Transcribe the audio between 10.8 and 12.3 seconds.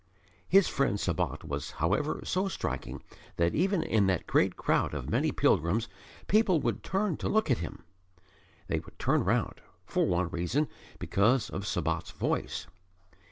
because of Sabat's